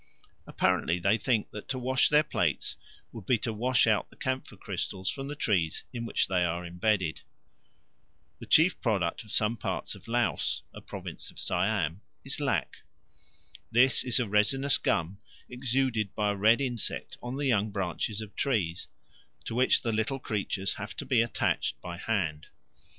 Apparently 0.47 0.97
they 0.97 1.15
think 1.15 1.51
that 1.51 1.67
to 1.69 1.77
wash 1.77 2.09
their 2.09 2.23
plates 2.23 2.75
would 3.11 3.27
be 3.27 3.37
to 3.37 3.53
wash 3.53 3.85
out 3.85 4.09
the 4.09 4.15
camphor 4.15 4.57
crystals 4.57 5.11
from 5.11 5.27
the 5.27 5.35
trees 5.35 5.83
in 5.93 6.07
which 6.07 6.27
they 6.27 6.43
are 6.43 6.65
imbedded. 6.65 7.21
The 8.39 8.47
chief 8.47 8.81
product 8.81 9.23
of 9.23 9.31
some 9.31 9.57
parts 9.57 9.93
of 9.93 10.07
Laos, 10.07 10.63
a 10.73 10.81
province 10.81 11.29
of 11.29 11.37
Siam, 11.37 12.01
is 12.25 12.39
lac. 12.39 12.77
This 13.71 14.03
is 14.03 14.19
a 14.19 14.27
resinous 14.27 14.79
gum 14.79 15.19
exuded 15.47 16.15
by 16.15 16.31
a 16.31 16.35
red 16.35 16.61
insect 16.61 17.19
on 17.21 17.37
the 17.37 17.45
young 17.45 17.69
branches 17.69 18.21
of 18.21 18.35
trees, 18.35 18.87
to 19.45 19.53
which 19.53 19.83
the 19.83 19.93
little 19.93 20.17
creatures 20.19 20.73
have 20.73 20.95
to 20.95 21.05
be 21.05 21.21
attached 21.21 21.79
by 21.79 21.97
hand. 21.97 22.47